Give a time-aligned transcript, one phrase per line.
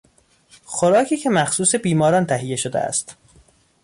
[0.63, 3.15] خوراکی که مخصوص بیماران تهیه شده است